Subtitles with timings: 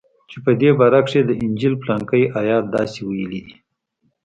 [0.29, 3.55] چې په دې باره کښې د انجيل پلانکى ايت داسې ويلي دي.